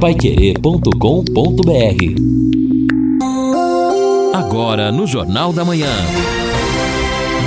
[0.00, 0.92] Paiquerê.com.br
[4.32, 5.90] Agora no Jornal da Manhã.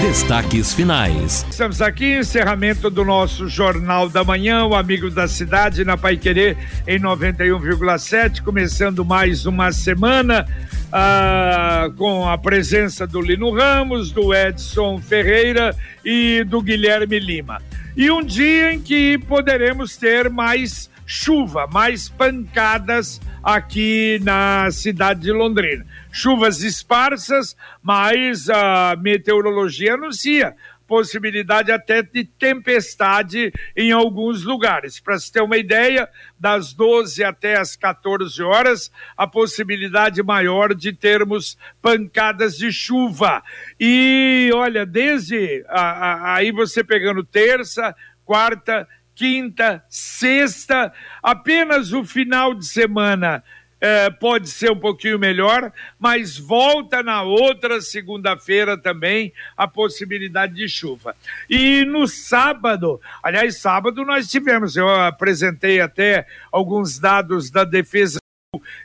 [0.01, 1.45] Destaques finais.
[1.49, 6.57] Estamos aqui, encerramento do nosso Jornal da Manhã, o Amigo da Cidade, na Pai Querer,
[6.85, 10.45] em 91,7, começando mais uma semana.
[10.91, 15.73] Ah, com a presença do Lino Ramos, do Edson Ferreira
[16.03, 17.61] e do Guilherme Lima.
[17.95, 25.31] E um dia em que poderemos ter mais chuva, mais pancadas aqui na cidade de
[25.33, 25.85] Londrina.
[26.09, 30.55] Chuvas esparsas, mas a meteorologia anuncia
[30.87, 34.99] possibilidade até de tempestade em alguns lugares.
[34.99, 40.91] Para se ter uma ideia, das 12 até as 14 horas, a possibilidade maior de
[40.91, 43.41] termos pancadas de chuva.
[43.79, 52.53] E olha, desde a, a, aí você pegando terça, quarta, quinta, sexta, apenas o final
[52.53, 53.43] de semana
[53.81, 60.69] é, pode ser um pouquinho melhor, mas volta na outra segunda-feira também a possibilidade de
[60.69, 61.15] chuva.
[61.49, 68.21] E no sábado, aliás, sábado nós tivemos, eu apresentei até alguns dados da Defesa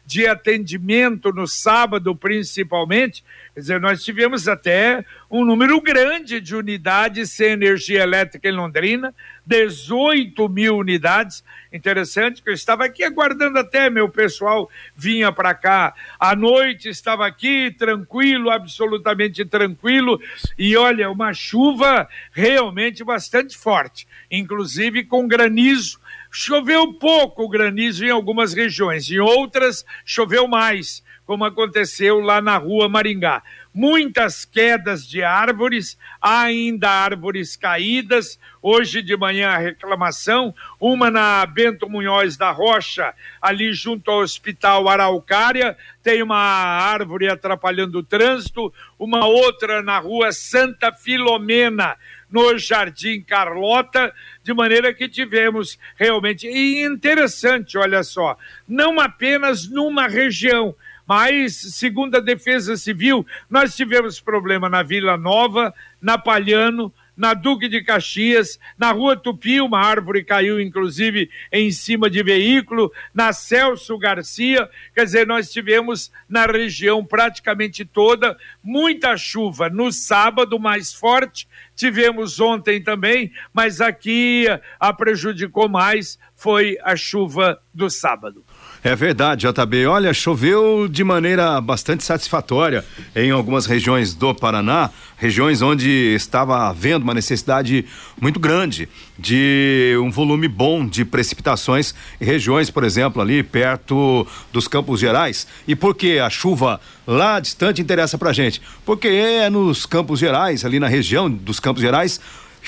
[0.04, 3.24] de atendimento no sábado, principalmente,
[3.56, 9.14] quer dizer, nós tivemos até um número grande de unidades sem energia elétrica em Londrina,
[9.46, 11.42] 18 mil unidades.
[11.72, 17.26] Interessante que eu estava aqui aguardando até meu pessoal vinha para cá à noite, estava
[17.26, 20.20] aqui tranquilo, absolutamente tranquilo,
[20.58, 25.98] e olha, uma chuva realmente bastante forte, inclusive com granizo
[26.38, 32.90] Choveu pouco granizo em algumas regiões, em outras choveu mais, como aconteceu lá na rua
[32.90, 33.42] Maringá.
[33.72, 38.38] Muitas quedas de árvores, ainda árvores caídas.
[38.60, 44.90] Hoje de manhã a reclamação, uma na Bento Munhoz da Rocha, ali junto ao Hospital
[44.90, 51.96] Araucária, tem uma árvore atrapalhando o trânsito, uma outra na rua Santa Filomena,
[52.30, 56.46] no Jardim Carlota, de maneira que tivemos realmente.
[56.46, 58.36] E interessante, olha só,
[58.68, 60.74] não apenas numa região,
[61.06, 65.72] mas, segundo a Defesa Civil, nós tivemos problema na Vila Nova,
[66.02, 72.10] na Palhano, na Duque de Caxias, na Rua Tupi, uma árvore caiu inclusive em cima
[72.10, 79.70] de veículo, na Celso Garcia, quer dizer, nós tivemos na região praticamente toda muita chuva
[79.70, 84.46] no sábado mais forte, tivemos ontem também, mas aqui
[84.80, 88.42] a prejudicou mais foi a chuva do sábado.
[88.82, 89.86] É verdade, JB.
[89.86, 92.84] Olha, choveu de maneira bastante satisfatória
[93.14, 97.84] em algumas regiões do Paraná, regiões onde estava havendo uma necessidade
[98.20, 98.88] muito grande
[99.18, 105.46] de um volume bom de precipitações, regiões, por exemplo, ali perto dos Campos Gerais.
[105.66, 108.60] E por que a chuva lá distante interessa pra gente?
[108.84, 112.20] Porque é nos Campos Gerais, ali na região dos Campos Gerais,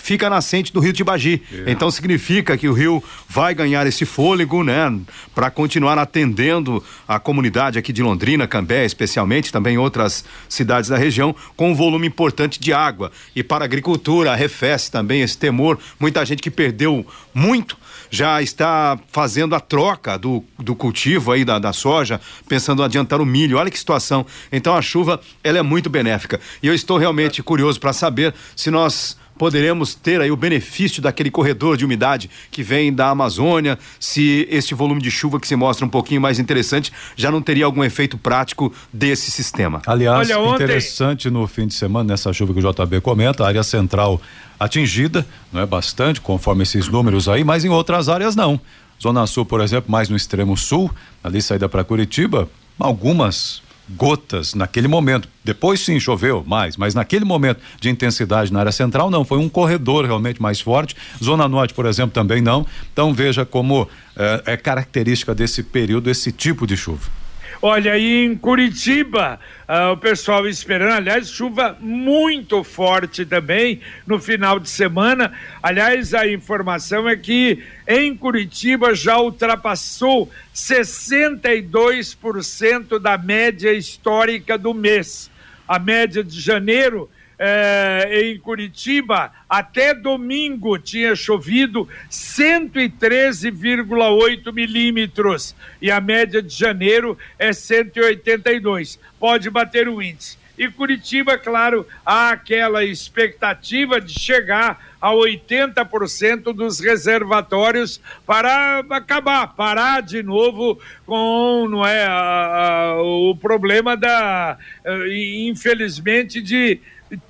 [0.02, 1.42] fica nascente do rio Tibagi.
[1.52, 1.70] É.
[1.70, 4.98] Então significa que o rio vai ganhar esse fôlego, né,
[5.34, 11.34] para continuar atendendo a comunidade aqui de Londrina, Cambé, especialmente, também outras cidades da região,
[11.56, 13.10] com um volume importante de água.
[13.34, 15.78] E para a agricultura arrefece também esse temor.
[15.98, 17.76] Muita gente que perdeu muito
[18.10, 23.20] já está fazendo a troca do, do cultivo aí da, da soja, pensando em adiantar
[23.20, 23.58] o milho.
[23.58, 24.24] Olha que situação.
[24.50, 26.40] Então a chuva, ela é muito benéfica.
[26.62, 31.30] E eu estou realmente curioso para saber se nós poderemos ter aí o benefício daquele
[31.30, 35.86] corredor de umidade que vem da Amazônia, se este volume de chuva que se mostra
[35.86, 39.80] um pouquinho mais interessante já não teria algum efeito prático desse sistema.
[39.86, 40.64] Aliás, Olha, ontem...
[40.64, 44.20] interessante no fim de semana, nessa chuva que o JB comenta, a área central
[44.58, 48.60] atingida, não é bastante, conforme esses números aí, mas em outras áreas não.
[49.00, 50.90] Zona Sul, por exemplo, mais no extremo sul,
[51.22, 55.28] ali saída para Curitiba, algumas gotas naquele momento.
[55.44, 59.48] Depois sim choveu mais, mas naquele momento de intensidade na área central não, foi um
[59.48, 60.94] corredor realmente mais forte.
[61.22, 62.66] Zona Norte, por exemplo, também não.
[62.92, 67.17] Então veja como é, é característica desse período esse tipo de chuva.
[67.60, 74.60] Olha, aí em Curitiba, uh, o pessoal esperando, aliás, chuva muito forte também no final
[74.60, 75.32] de semana.
[75.60, 85.28] Aliás, a informação é que em Curitiba já ultrapassou 62% da média histórica do mês.
[85.66, 96.00] A média de janeiro é, em Curitiba, até domingo tinha chovido 113,8 milímetros e a
[96.00, 98.98] média de janeiro é 182.
[99.20, 100.36] Pode bater o índice.
[100.58, 110.02] E Curitiba, claro, há aquela expectativa de chegar a 80% dos reservatórios para acabar, parar
[110.02, 116.80] de novo com não é, a, a, o problema da, eh, infelizmente, de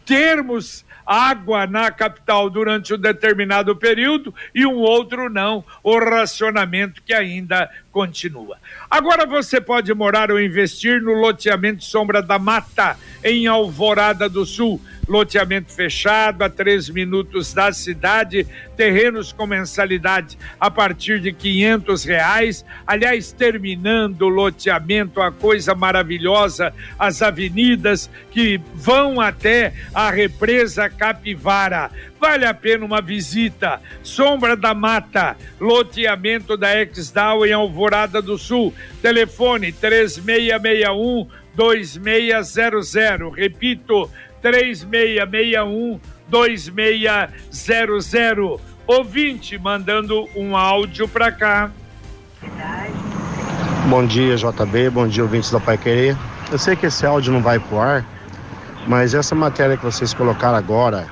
[0.05, 7.15] termos água na capital durante um determinado período e um outro não, o racionamento que
[7.15, 8.59] ainda continua.
[8.89, 14.81] Agora você pode morar ou investir no loteamento Sombra da Mata, em Alvorada do Sul
[15.09, 18.47] loteamento fechado a três minutos da cidade,
[18.77, 22.65] terrenos com mensalidade a partir de quinhentos reais.
[22.87, 31.91] Aliás, terminando o loteamento, a coisa maravilhosa, as avenidas que vão até a represa Capivara.
[32.21, 33.81] Vale a pena uma visita.
[34.03, 38.75] Sombra da Mata, loteamento da Exdal em Alvorada do Sul.
[39.01, 43.33] Telefone 3661 2600.
[43.33, 44.11] Repito,
[44.43, 48.61] 3661 2600.
[48.87, 51.71] Ouvinte mandando um áudio para cá.
[53.89, 54.91] Bom dia, JB.
[54.91, 56.17] Bom dia, ouvintes da Pai Querer.
[56.51, 58.05] Eu sei que esse áudio não vai pro ar,
[58.87, 61.07] mas essa matéria que vocês colocaram agora,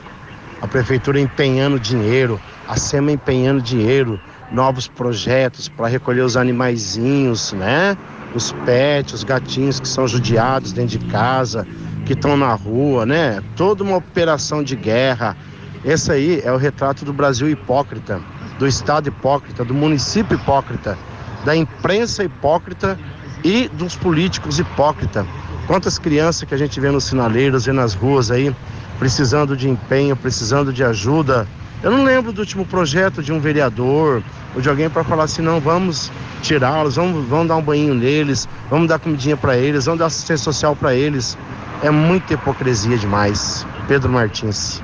[0.61, 4.21] a prefeitura empenhando dinheiro, a SEMA empenhando dinheiro,
[4.51, 7.97] novos projetos para recolher os animaizinhos, né?
[8.35, 11.67] Os pets, os gatinhos que são judiados dentro de casa,
[12.05, 13.43] que estão na rua, né?
[13.57, 15.37] Toda uma operação de guerra.
[15.85, 18.21] Esse aí é o retrato do Brasil hipócrita,
[18.59, 20.97] do Estado hipócrita, do município hipócrita,
[21.45, 22.99] da imprensa hipócrita
[23.45, 25.27] e dos políticos hipócrita.
[25.67, 28.55] Quantas crianças que a gente vê nos sinaleiros e nas ruas aí,
[28.99, 31.47] precisando de empenho, precisando de ajuda.
[31.83, 34.23] Eu não lembro do último projeto de um vereador
[34.55, 36.11] ou de alguém para falar assim, não, vamos
[36.43, 40.45] tirá-los, vamos, vamos dar um banho neles, vamos dar comidinha para eles, vamos dar assistência
[40.45, 41.37] social para eles.
[41.83, 43.67] É muita hipocrisia demais.
[43.87, 44.83] Pedro Martins.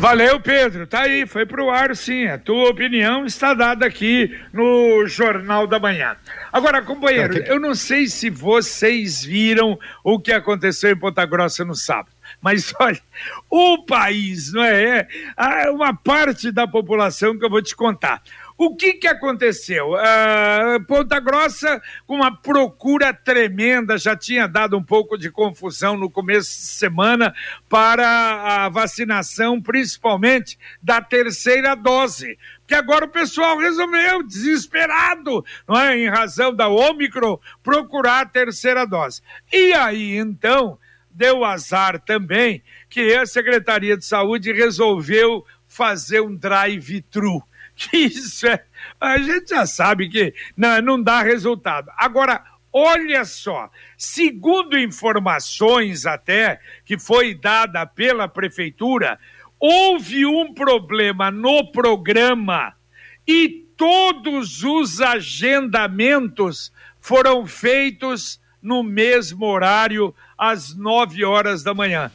[0.00, 0.86] Valeu, Pedro.
[0.86, 2.26] Tá aí, foi pro ar sim.
[2.26, 6.16] A tua opinião está dada aqui no Jornal da Manhã.
[6.50, 11.74] Agora, companheiro, eu não sei se vocês viram o que aconteceu em Ponta Grossa no
[11.74, 12.19] sábado.
[12.40, 13.00] Mas olha,
[13.48, 15.06] o país, não é?
[15.36, 18.22] é uma parte da população que eu vou te contar.
[18.62, 19.94] O que, que aconteceu?
[19.94, 26.10] Uh, Ponta Grossa, com uma procura tremenda, já tinha dado um pouco de confusão no
[26.10, 27.34] começo de semana
[27.70, 32.38] para a vacinação, principalmente da terceira dose.
[32.58, 35.96] Porque agora o pessoal resolveu, desesperado, não é?
[35.98, 39.22] em razão da Ômicron, procurar a terceira dose.
[39.50, 40.78] E aí, então,
[41.12, 47.42] deu azar também que a Secretaria de Saúde resolveu fazer um drive-thru
[47.92, 48.64] isso é.
[49.00, 51.90] A gente já sabe que não, não dá resultado.
[51.96, 52.42] Agora,
[52.72, 59.18] olha só, segundo informações até que foi dada pela prefeitura,
[59.58, 62.74] houve um problema no programa
[63.26, 72.10] e todos os agendamentos foram feitos no mesmo horário, às nove horas da manhã.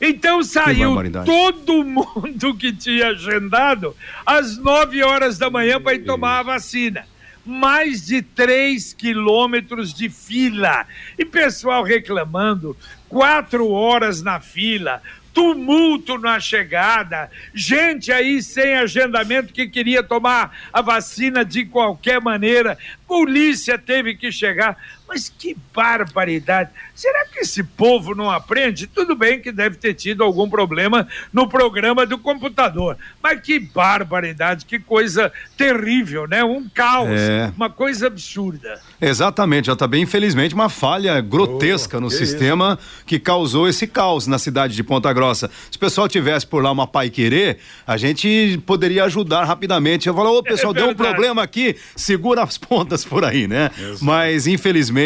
[0.00, 0.96] Então saiu
[1.26, 3.94] todo mundo que tinha agendado
[4.24, 7.04] às 9 horas da manhã para ir tomar a vacina.
[7.44, 10.86] Mais de 3 quilômetros de fila.
[11.18, 12.74] E pessoal reclamando,
[13.08, 15.02] quatro horas na fila,
[15.34, 22.76] tumulto na chegada, gente aí sem agendamento que queria tomar a vacina de qualquer maneira,
[23.06, 24.76] polícia teve que chegar.
[25.10, 26.70] Mas que barbaridade!
[26.94, 28.86] Será que esse povo não aprende?
[28.86, 34.64] Tudo bem que deve ter tido algum problema no programa do computador, mas que barbaridade,
[34.64, 36.44] que coisa terrível, né?
[36.44, 37.52] Um caos, é.
[37.56, 38.80] uma coisa absurda.
[39.00, 43.04] Exatamente, já está bem, infelizmente, uma falha grotesca oh, no que sistema isso?
[43.04, 45.50] que causou esse caos na cidade de Ponta Grossa.
[45.72, 50.06] Se o pessoal tivesse por lá uma pai querer, a gente poderia ajudar rapidamente.
[50.06, 53.72] Eu falo, ô pessoal, é deu um problema aqui, segura as pontas por aí, né?
[53.76, 54.04] Isso.
[54.04, 54.99] Mas infelizmente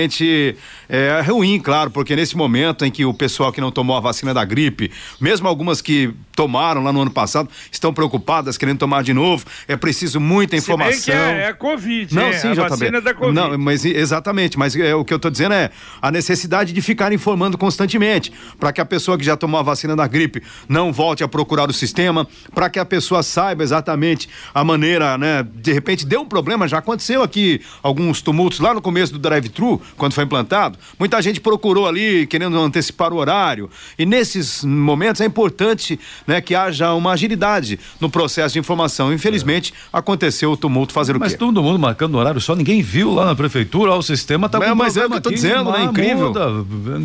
[0.88, 4.34] é ruim, claro, porque nesse momento em que o pessoal que não tomou a vacina
[4.34, 9.14] da gripe, mesmo algumas que tomaram lá no ano passado, estão preocupadas, querendo tomar de
[9.14, 11.00] novo, é preciso muita informação.
[11.00, 13.34] Se é, é Covid, não, é, sim, a já vacina da Covid.
[13.34, 15.70] Não, mas exatamente, mas é, o que eu estou dizendo é
[16.02, 19.94] a necessidade de ficar informando constantemente, para que a pessoa que já tomou a vacina
[19.94, 24.64] da gripe não volte a procurar o sistema, para que a pessoa saiba exatamente a
[24.64, 29.12] maneira, né, de repente deu um problema, já aconteceu aqui alguns tumultos lá no começo
[29.12, 33.70] do drive-thru, quando foi implantado, muita gente procurou ali querendo antecipar o horário.
[33.98, 39.12] E nesses momentos é importante né, que haja uma agilidade no processo de informação.
[39.12, 39.98] Infelizmente, é.
[39.98, 41.34] aconteceu o tumulto fazer o mas quê?
[41.34, 44.58] Mas todo mundo marcando horário só, ninguém viu lá na prefeitura, ó, o sistema tá
[44.58, 45.84] com Mas é o que eu tô aqui, dizendo, né?
[45.84, 46.32] Incrível.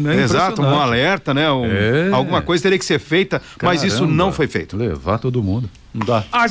[0.10, 1.52] É Exato, um alerta, né?
[1.52, 2.10] Um, é.
[2.12, 4.76] Alguma coisa teria que ser feita, Caramba, mas isso não foi feito.
[4.78, 5.70] Levar todo mundo.
[5.94, 6.24] Não dá.
[6.32, 6.48] A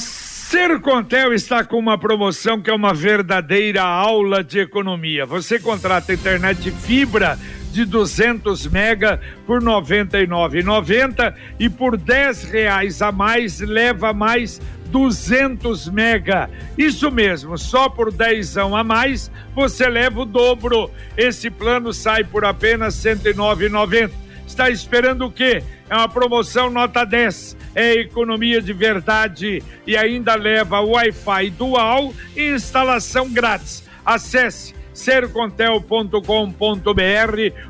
[0.51, 5.27] Sercontel está com uma promoção que é uma verdadeira aula de economia.
[5.27, 7.39] Você contrata internet fibra
[7.71, 15.91] de 200 mega por R$ 99,90 e por 10 reais a mais leva mais 200
[15.91, 16.49] mega.
[16.79, 20.91] Isso mesmo, só por 10 a mais você leva o dobro.
[21.15, 24.28] Esse plano sai por apenas R$ 109,90.
[24.49, 25.63] Está esperando o quê?
[25.91, 27.55] É uma promoção nota 10.
[27.75, 33.85] É economia de verdade e ainda leva Wi-Fi dual e instalação grátis.
[34.05, 36.23] Acesse sercontel.com.br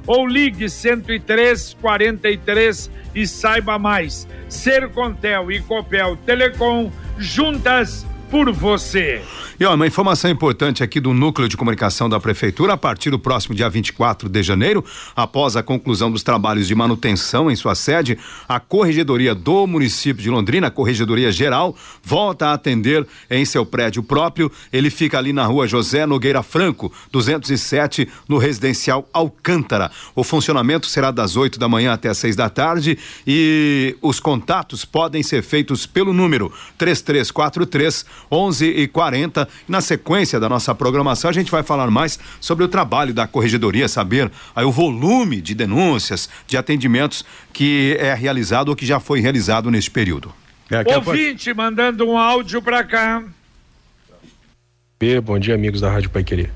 [0.07, 4.29] ou ligue 103 43 e saiba mais.
[4.49, 9.23] Sercontel e Copel Telecom juntas por você.
[9.61, 13.19] E ó, uma informação importante aqui do Núcleo de Comunicação da Prefeitura, a partir do
[13.19, 14.85] próximo dia 24 de janeiro,
[15.17, 18.17] após a conclusão dos trabalhos de manutenção em sua sede,
[18.49, 24.03] a Corregedoria do município de Londrina, a Corregedoria Geral, volta a atender em seu prédio
[24.03, 24.51] próprio.
[24.73, 29.91] Ele fica ali na rua José Nogueira Franco, 207, no residencial Alcântara.
[30.15, 34.85] O funcionamento será das 8 da manhã até as 6 da tarde e os contatos
[34.85, 41.33] podem ser feitos pelo número 3343 11 e 40 na sequência da nossa programação, a
[41.33, 46.29] gente vai falar mais sobre o trabalho da corregedoria, saber aí o volume de denúncias,
[46.47, 50.33] de atendimentos que é realizado ou que já foi realizado neste período.
[50.71, 53.23] É, Ouvinte, mandando um áudio para cá.
[55.25, 56.51] Bom dia, amigos da Rádio Pai Querer.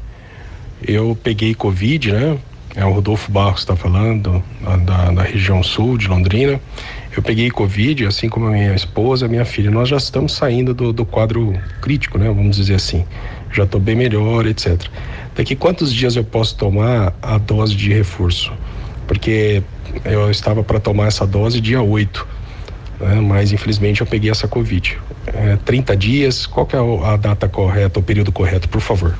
[0.86, 2.38] Eu peguei Covid, né?
[2.74, 4.42] É o Rodolfo Barros está falando,
[4.84, 6.60] da, da região sul de Londrina.
[7.14, 9.70] Eu peguei Covid, assim como a minha esposa, a minha filha.
[9.70, 12.26] Nós já estamos saindo do, do quadro crítico, né?
[12.28, 13.04] Vamos dizer assim.
[13.52, 14.80] Já estou bem melhor, etc.
[15.36, 18.50] Daqui quantos dias eu posso tomar a dose de reforço?
[19.06, 19.62] Porque
[20.06, 22.26] eu estava para tomar essa dose dia 8,
[23.00, 23.20] né?
[23.20, 24.98] mas infelizmente eu peguei essa Covid.
[25.26, 29.14] É, 30 dias, qual é a data correta, o período correto, por favor?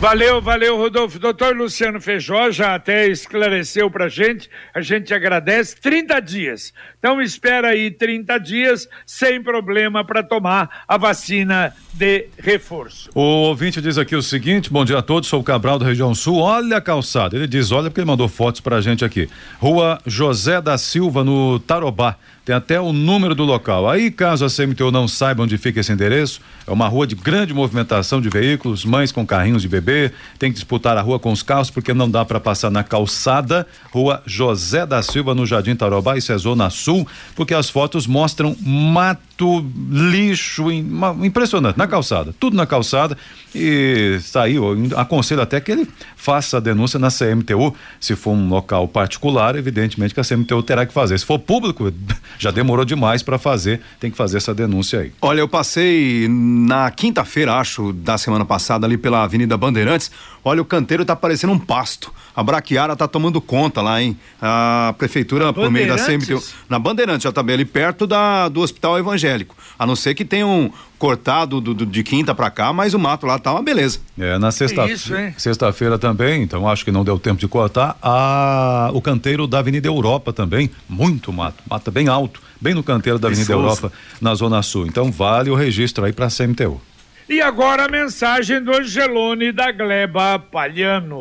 [0.00, 1.18] Valeu, valeu, Rodolfo.
[1.18, 5.74] Doutor Luciano Feijó já até esclareceu pra gente, a gente agradece.
[5.74, 6.72] 30 dias.
[7.00, 13.10] Então espera aí 30 dias sem problema para tomar a vacina de reforço.
[13.12, 16.14] O ouvinte diz aqui o seguinte: bom dia a todos, sou o Cabral da região
[16.14, 16.38] sul.
[16.38, 17.34] Olha a calçada.
[17.34, 19.28] Ele diz: olha, porque ele mandou fotos pra gente aqui.
[19.58, 22.16] Rua José da Silva, no Tarobá.
[22.48, 23.86] Tem até o número do local.
[23.90, 27.52] Aí, caso a CMTU não saiba onde fica esse endereço, é uma rua de grande
[27.52, 31.42] movimentação de veículos, mães com carrinhos de bebê, tem que disputar a rua com os
[31.42, 33.66] carros porque não dá para passar na calçada.
[33.90, 38.56] Rua José da Silva, no Jardim Tarobá, isso é Zona Sul, porque as fotos mostram
[38.62, 43.16] mato, lixo, impressionante, na calçada, tudo na calçada
[43.54, 48.88] e saiu, aconselho até que ele faça a denúncia na CMTU, se for um local
[48.88, 51.18] particular, evidentemente que a CMTU terá que fazer.
[51.18, 51.92] Se for público,
[52.38, 55.12] já demorou demais para fazer, tem que fazer essa denúncia aí.
[55.20, 60.10] Olha, eu passei na quinta-feira, acho, da semana passada ali pela Avenida Bandeirantes.
[60.44, 62.12] Olha, o canteiro tá parecendo um pasto.
[62.34, 64.16] A Braquiara tá tomando conta lá, hein?
[64.40, 66.42] A prefeitura, por meio da CMTU.
[66.68, 69.56] Na Bandeirantes, já também ali perto da, do Hospital Evangélico.
[69.78, 73.26] A não ser que tenham cortado do, do, de quinta para cá, mas o mato
[73.26, 74.00] lá tá uma beleza.
[74.18, 79.00] É, na sexta-feira sexta também, então acho que não deu tempo de cortar, a, o
[79.00, 83.52] canteiro da Avenida Europa também, muito mato, mata bem alto, bem no canteiro da Avenida
[83.52, 84.86] Europa, na Zona Sul.
[84.86, 86.80] Então vale o registro aí para a CMTU.
[87.28, 91.20] E agora a mensagem do Angelone da Gleba Palhano.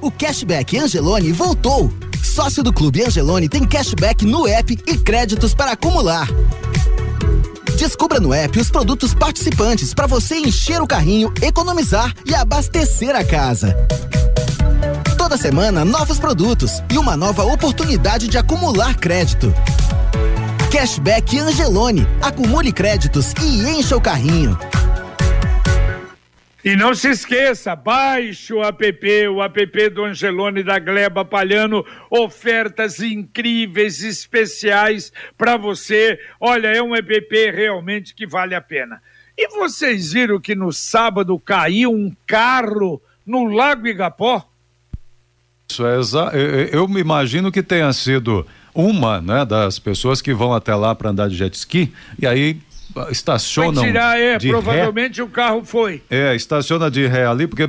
[0.00, 1.92] O cashback Angelone voltou.
[2.22, 6.26] Sócio do Clube Angelone tem cashback no app e créditos para acumular.
[7.86, 13.22] Descubra no app os produtos participantes para você encher o carrinho, economizar e abastecer a
[13.22, 13.76] casa.
[15.16, 19.54] Toda semana, novos produtos e uma nova oportunidade de acumular crédito.
[20.72, 22.04] Cashback Angelone.
[22.20, 24.58] Acumule créditos e encha o carrinho.
[26.66, 32.98] E não se esqueça, baixe o app, o app do Angelone da Gleba Palhano, ofertas
[32.98, 36.18] incríveis, especiais para você.
[36.40, 39.00] Olha, é um app realmente que vale a pena.
[39.38, 44.44] E vocês viram que no sábado caiu um carro no Lago Igapó?
[45.70, 46.00] Isso é
[46.72, 48.44] eu me imagino que tenha sido
[48.74, 52.60] uma, né, das pessoas que vão até lá para andar de jet ski e aí
[53.10, 53.82] estacionam.
[53.82, 55.24] Vai tirar, é, de provavelmente ré.
[55.24, 56.02] o carro foi.
[56.10, 57.68] É, estaciona de ré ali, porque,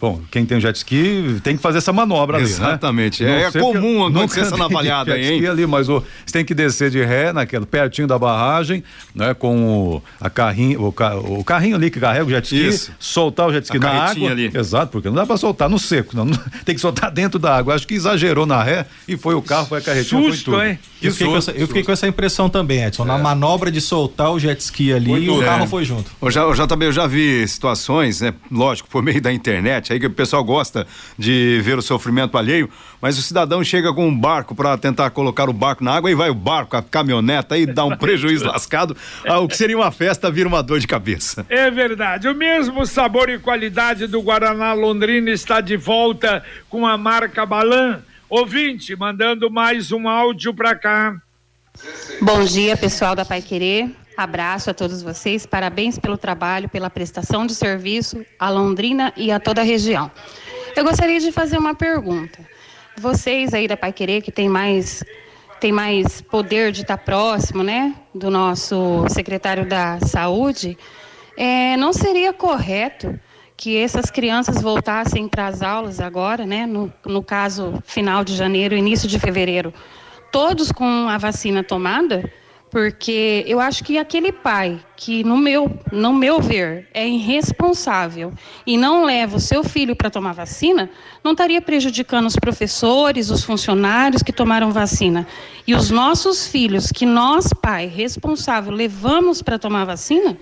[0.00, 3.22] bom, quem tem jet ski tem que fazer essa manobra ali, Exatamente.
[3.22, 3.42] Né?
[3.42, 5.46] É, é comum acontecer essa navalhada aí, hein?
[5.46, 8.82] ali, mas o, você tem que descer de ré, naquele, pertinho da barragem,
[9.14, 12.92] né, com o, a carrinho, o, o carrinho ali que carrega o jet ski, Isso.
[12.98, 14.30] soltar o jet ski a na água.
[14.30, 14.50] Ali.
[14.54, 16.26] Exato, porque não dá pra soltar no seco, não,
[16.64, 17.74] tem que soltar dentro da água.
[17.74, 20.66] Acho que exagerou na ré e foi o carro, foi a carretinha, Susto, foi tudo.
[20.66, 20.78] Hein?
[21.02, 23.04] Eu fiquei, essa, eu fiquei, com essa, impressão também, Edson.
[23.04, 23.06] É.
[23.06, 25.66] Na manobra de soltar o jet ski ali, o carro é.
[25.66, 26.10] foi junto.
[26.20, 28.34] Eu já, eu já também eu já vi situações, né?
[28.50, 30.86] Lógico, por meio da internet, aí que o pessoal gosta
[31.18, 32.68] de ver o sofrimento alheio,
[33.00, 36.14] mas o cidadão chega com um barco para tentar colocar o barco na água e
[36.14, 38.96] vai o barco, a caminhoneta e dá um prejuízo lascado.
[39.42, 41.44] O que seria uma festa vira uma dor de cabeça.
[41.48, 42.28] É verdade.
[42.28, 48.02] O mesmo sabor e qualidade do Guaraná Londrina está de volta com a marca Balan
[48.28, 51.14] Ouvinte, mandando mais um áudio para cá.
[52.20, 53.90] Bom dia, pessoal da Pai Querer.
[54.16, 55.44] Abraço a todos vocês.
[55.44, 60.10] Parabéns pelo trabalho, pela prestação de serviço a Londrina e a toda a região.
[60.76, 62.38] Eu gostaria de fazer uma pergunta.
[62.96, 65.02] Vocês aí da Pai Querer, que tem mais
[65.60, 70.76] tem mais poder de estar próximo, né, do nosso secretário da Saúde,
[71.38, 73.18] é, não seria correto
[73.56, 78.76] que essas crianças voltassem para as aulas agora, né, no, no caso final de janeiro,
[78.76, 79.72] início de fevereiro,
[80.30, 82.30] todos com a vacina tomada,
[82.74, 88.32] porque eu acho que aquele pai que no meu, no meu ver, é irresponsável
[88.66, 90.90] e não leva o seu filho para tomar vacina,
[91.22, 95.24] não estaria prejudicando os professores, os funcionários que tomaram vacina.
[95.64, 100.36] E os nossos filhos, que nós, pai responsável, levamos para tomar vacina,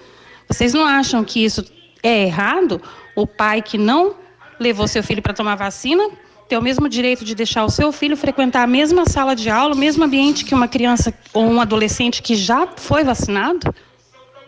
[0.48, 1.62] vocês não acham que isso
[2.02, 2.80] é errado?
[3.14, 4.14] o pai que não
[4.58, 6.08] levou seu filho para tomar vacina
[6.52, 9.74] ter o mesmo direito de deixar o seu filho frequentar a mesma sala de aula,
[9.74, 13.74] o mesmo ambiente que uma criança ou um adolescente que já foi vacinado?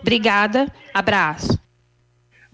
[0.02, 1.58] Obrigada, abraço.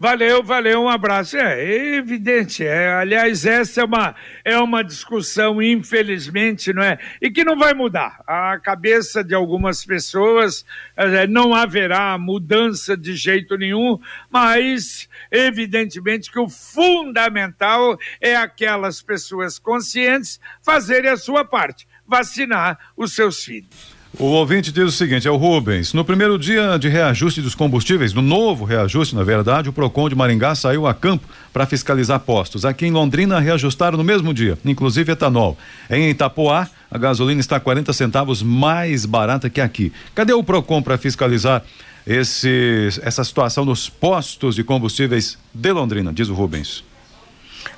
[0.03, 1.37] Valeu, valeu, um abraço.
[1.37, 6.99] É, evidente, é, aliás, essa é uma, é uma discussão, infelizmente, não é?
[7.21, 8.23] E que não vai mudar.
[8.27, 10.65] A cabeça de algumas pessoas
[10.97, 19.59] é, não haverá mudança de jeito nenhum, mas evidentemente que o fundamental é aquelas pessoas
[19.59, 24.00] conscientes fazerem a sua parte, vacinar os seus filhos.
[24.19, 25.93] O ouvinte diz o seguinte, é o Rubens.
[25.95, 30.17] No primeiro dia de reajuste dos combustíveis, no novo reajuste, na verdade, o PROCON de
[30.17, 32.65] Maringá saiu a campo para fiscalizar postos.
[32.65, 35.57] Aqui em Londrina reajustaram no mesmo dia, inclusive etanol.
[35.89, 39.93] Em Itapoá, a gasolina está 40 centavos mais barata que aqui.
[40.13, 41.63] Cadê o PROCON para fiscalizar
[42.05, 46.83] esse, essa situação nos postos de combustíveis de Londrina, diz o Rubens?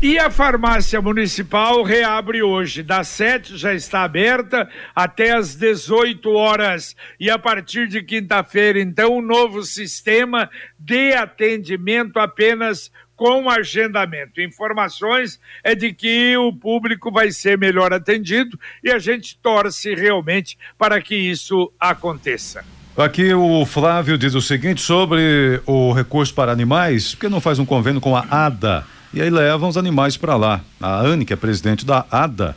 [0.00, 6.94] E a farmácia municipal reabre hoje, das 7 já está aberta até às 18 horas.
[7.18, 14.40] E a partir de quinta-feira, então, um novo sistema de atendimento apenas com agendamento.
[14.40, 20.56] Informações é de que o público vai ser melhor atendido e a gente torce realmente
[20.78, 22.64] para que isso aconteça.
[22.96, 27.66] Aqui o Flávio diz o seguinte sobre o recurso para animais, porque não faz um
[27.66, 28.97] convênio com a ADA?
[29.12, 30.60] E aí levam os animais para lá.
[30.80, 32.54] A Anne, que é presidente da ADA,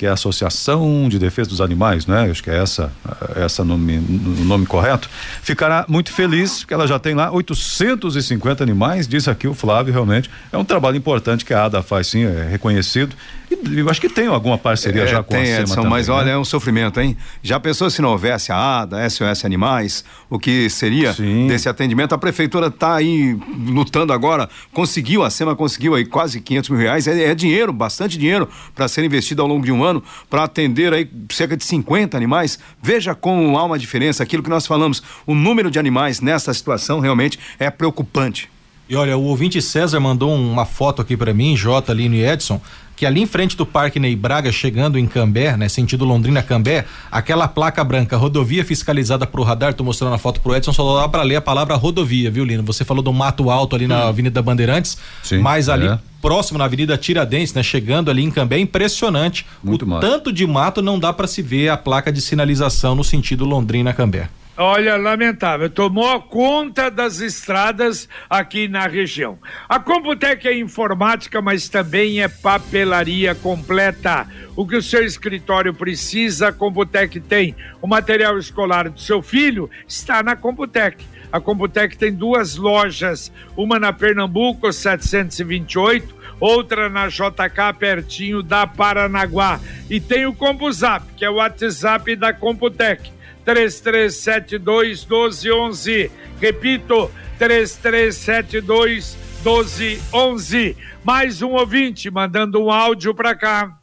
[0.00, 2.30] que é a Associação de Defesa dos Animais, né?
[2.30, 2.90] Acho que é essa,
[3.36, 5.10] essa nome, o nome correto.
[5.42, 10.30] Ficará muito feliz porque ela já tem lá 850 animais, diz aqui o Flávio, realmente.
[10.50, 13.14] É um trabalho importante que a ADA faz, sim, é reconhecido.
[13.50, 16.08] E eu acho que tem alguma parceria é, já com tem, a SEMA também, mas
[16.08, 16.14] né?
[16.14, 17.14] olha, é um sofrimento, hein?
[17.42, 21.48] Já pensou se não houvesse a ADA, SOS Animais, o que seria Sim.
[21.48, 22.14] desse atendimento?
[22.14, 23.36] A prefeitura está aí
[23.66, 28.16] lutando agora, conseguiu, a SEMA conseguiu aí quase 500 mil reais, é, é dinheiro, bastante
[28.16, 29.89] dinheiro para ser investido ao longo de um ano
[30.28, 32.58] para atender aí cerca de 50 animais.
[32.82, 37.00] Veja como há uma diferença, aquilo que nós falamos, o número de animais nessa situação
[37.00, 38.50] realmente é preocupante.
[38.88, 42.60] E olha, o ouvinte César mandou uma foto aqui para mim, J, Lino e Edson,
[43.00, 47.48] que ali em frente do Parque Ney Braga, chegando em Cambé, né, sentido Londrina-Cambé, aquela
[47.48, 51.22] placa branca, rodovia fiscalizada pro radar, tô mostrando a foto pro Edson, só dá pra
[51.22, 52.62] ler a palavra rodovia, viu, Lino?
[52.64, 54.08] Você falou do mato alto ali na.
[54.08, 55.98] Avenida Bandeirantes, Sim, mas ali é.
[56.20, 59.46] próximo na Avenida Tiradentes, né, chegando ali em Cambé, é impressionante.
[59.64, 60.02] Muito o mais.
[60.02, 64.28] tanto de mato não dá para se ver a placa de sinalização no sentido Londrina-Cambé.
[64.62, 69.38] Olha, lamentável, tomou conta das estradas aqui na região.
[69.66, 74.28] A Computec é informática, mas também é papelaria completa.
[74.54, 77.56] O que o seu escritório precisa, a Computec tem.
[77.80, 81.06] O material escolar do seu filho está na Computec.
[81.32, 89.58] A Computec tem duas lojas, uma na Pernambuco 728, outra na JK pertinho da Paranaguá.
[89.88, 96.10] E tem o CompuZap, que é o WhatsApp da Computec 3372 1211.
[96.40, 100.76] Repito, 3372 1211.
[101.02, 103.76] Mais um ouvinte mandando um áudio para cá.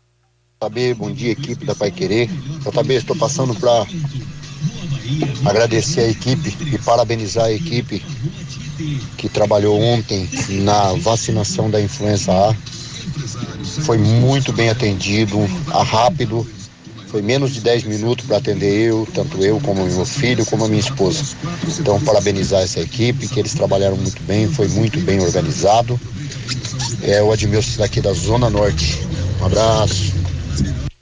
[0.64, 2.28] JB, bom dia, equipe da Pai Querer.
[2.28, 3.86] JB, estou passando para
[5.46, 8.04] agradecer a equipe e parabenizar a equipe
[9.18, 10.30] que trabalhou ontem
[10.64, 12.56] na vacinação da influenza A.
[13.84, 16.48] Foi muito bem atendido, rápido,
[17.08, 20.68] foi menos de 10 minutos para atender eu, tanto eu como meu filho, como a
[20.68, 21.36] minha esposa.
[21.80, 26.00] Então, parabenizar essa equipe, que eles trabalharam muito bem, foi muito bem organizado.
[27.02, 29.00] É o Admilson daqui da Zona Norte.
[29.42, 30.14] Um abraço.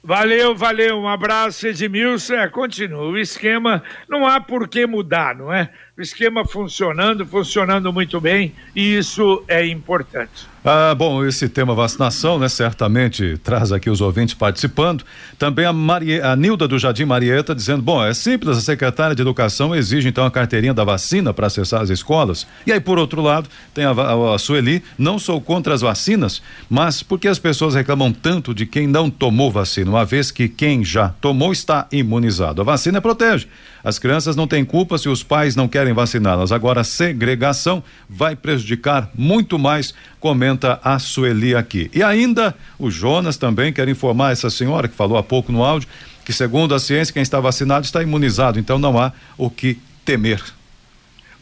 [0.02, 2.34] Valeu, valeu, um abraço, Edmilson.
[2.34, 3.02] É, continua.
[3.02, 5.68] O esquema não há por que mudar, não é?
[5.98, 10.46] O esquema funcionando, funcionando muito bem, e isso é importante.
[10.62, 15.04] Ah, bom, esse tema vacinação, né, certamente traz aqui os ouvintes participando.
[15.38, 19.22] Também a, Marie, a Nilda do Jardim Marieta dizendo: bom, é simples, a secretária de
[19.22, 22.46] Educação exige então a carteirinha da vacina para acessar as escolas.
[22.66, 26.42] E aí, por outro lado, tem a, a, a Sueli: não sou contra as vacinas,
[26.68, 30.46] mas por que as pessoas reclamam tanto de quem não tomou vacina, uma vez que
[30.46, 32.60] quem já tomou está imunizado?
[32.60, 33.48] A vacina protege.
[33.86, 36.50] As crianças não têm culpa se os pais não querem vaciná-las.
[36.50, 41.88] Agora, a segregação vai prejudicar muito mais, comenta a Sueli aqui.
[41.94, 45.88] E ainda o Jonas também quer informar essa senhora que falou há pouco no áudio
[46.24, 48.58] que, segundo a ciência, quem está vacinado está imunizado.
[48.58, 50.42] Então não há o que temer.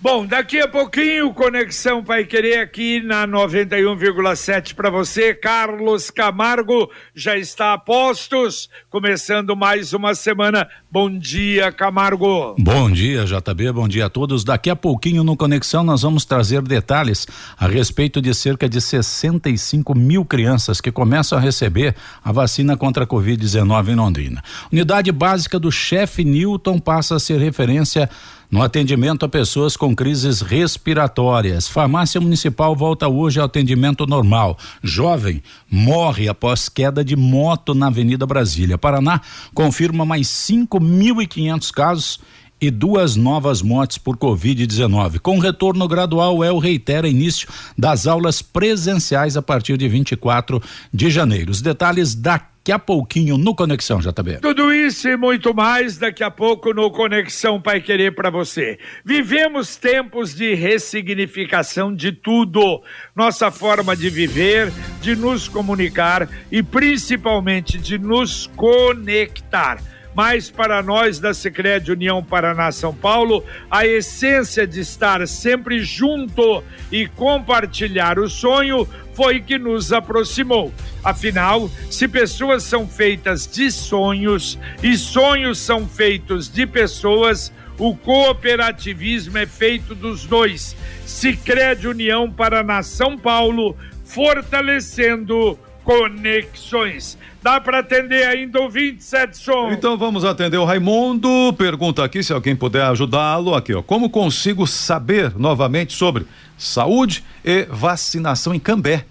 [0.00, 5.32] Bom, daqui a pouquinho, Conexão Pai Querer aqui na 91,7 para você.
[5.32, 10.68] Carlos Camargo já está a postos, começando mais uma semana.
[10.90, 12.54] Bom dia, Camargo.
[12.58, 13.72] Bom dia, JB.
[13.72, 14.44] Bom dia a todos.
[14.44, 17.26] Daqui a pouquinho no Conexão nós vamos trazer detalhes
[17.56, 23.04] a respeito de cerca de 65 mil crianças que começam a receber a vacina contra
[23.04, 24.42] a Covid-19 em Londrina.
[24.70, 28.10] Unidade básica do chefe Newton passa a ser referência
[28.54, 31.66] no atendimento a pessoas com crises respiratórias.
[31.66, 34.56] Farmácia Municipal volta hoje ao atendimento normal.
[34.80, 38.78] Jovem morre após queda de moto na Avenida Brasília.
[38.78, 39.20] Paraná
[39.52, 42.20] confirma mais 5.500 casos
[42.66, 45.18] e duas novas mortes por Covid-19.
[45.18, 47.46] Com retorno gradual, o El reitera início
[47.76, 51.50] das aulas presenciais a partir de 24 de janeiro.
[51.50, 54.38] Os detalhes daqui a pouquinho no Conexão JB.
[54.40, 58.78] Tudo isso e muito mais daqui a pouco no Conexão Pai Querer para você.
[59.04, 62.82] Vivemos tempos de ressignificação de tudo.
[63.14, 64.72] Nossa forma de viver,
[65.02, 69.78] de nos comunicar e principalmente de nos conectar
[70.14, 76.62] mas para nós da Sicredi União Paraná São Paulo, a essência de estar sempre junto
[76.90, 80.72] e compartilhar o sonho foi que nos aproximou.
[81.02, 89.38] Afinal, se pessoas são feitas de sonhos e sonhos são feitos de pessoas, o cooperativismo
[89.38, 90.76] é feito dos dois.
[91.06, 97.16] Sicredi União Paraná São Paulo, fortalecendo conexões.
[97.42, 99.70] Dá para atender ainda o 27 som.
[99.70, 101.52] Então vamos atender o Raimundo.
[101.58, 103.82] Pergunta aqui se alguém puder ajudá-lo aqui, ó.
[103.82, 109.04] Como consigo saber novamente sobre saúde e vacinação em Cambé?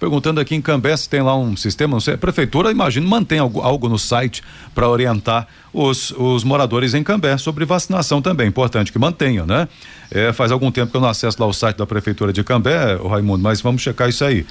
[0.00, 3.38] Perguntando aqui em Cambé se tem lá um sistema, não sei, a prefeitura, imagino, mantém
[3.38, 4.42] algo, algo no site
[4.74, 8.48] para orientar os, os moradores em Cambé sobre vacinação também.
[8.48, 9.68] Importante que mantenham, né?
[10.10, 12.96] É, faz algum tempo que eu não acesso lá o site da prefeitura de Cambé,
[12.96, 14.46] o Raimundo, mas vamos checar isso aí.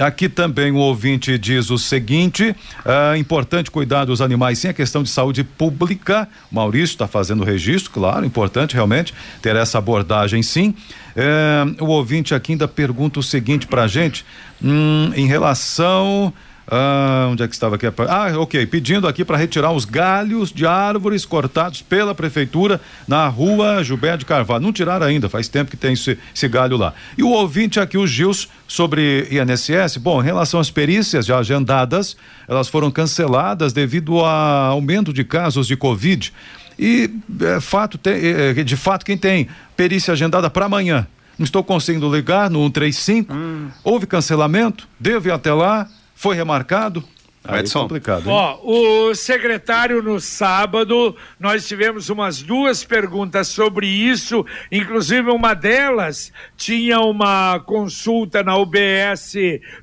[0.00, 5.02] Aqui também o ouvinte diz o seguinte: é importante cuidar dos animais sim, a questão
[5.02, 6.26] de saúde pública.
[6.50, 9.12] Maurício está fazendo o registro, claro, importante realmente
[9.42, 10.74] ter essa abordagem sim.
[11.16, 14.24] É, o ouvinte aqui ainda pergunta o seguinte pra gente,
[14.62, 16.32] hum, em relação.
[16.66, 17.86] Ah, onde é que estava aqui?
[18.08, 18.66] Ah, ok.
[18.66, 24.24] Pedindo aqui para retirar os galhos de árvores cortados pela prefeitura na rua Gilberto de
[24.24, 24.62] Carvalho.
[24.62, 26.94] Não tiraram ainda, faz tempo que tem esse, esse galho lá.
[27.18, 29.98] E o ouvinte aqui, o Gils, sobre INSS.
[29.98, 32.16] Bom, em relação às perícias já agendadas,
[32.48, 36.32] elas foram canceladas devido ao aumento de casos de Covid.
[36.78, 37.10] E
[37.40, 41.06] é, fato, tem, é, de fato, quem tem perícia agendada para amanhã,
[41.38, 43.68] não estou conseguindo ligar no 135, hum.
[43.82, 47.04] houve cancelamento, devo ir até lá, foi remarcado.
[47.46, 47.80] Aí Edson.
[47.80, 48.22] É complicado.
[48.22, 48.32] Hein?
[48.32, 56.32] Ó, o secretário no sábado, nós tivemos umas duas perguntas sobre isso, inclusive uma delas
[56.56, 59.34] tinha uma consulta na UBS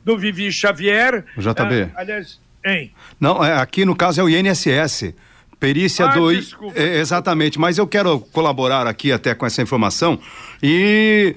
[0.03, 1.23] do Vivi Xavier.
[1.37, 1.91] O JB.
[1.95, 2.91] Ah, aliás, hein?
[3.19, 5.13] Não, é, aqui no caso é o INSS.
[5.61, 6.31] Perícia ah, do.
[6.73, 10.19] É, exatamente, mas eu quero colaborar aqui até com essa informação.
[10.63, 11.35] E,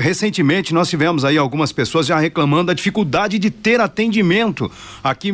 [0.00, 4.70] recentemente nós tivemos aí algumas pessoas já reclamando da dificuldade de ter atendimento
[5.02, 5.32] aqui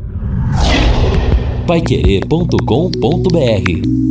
[1.68, 4.11] Paiquerê.com.br